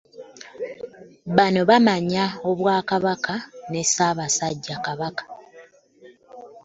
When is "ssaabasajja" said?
3.87-4.75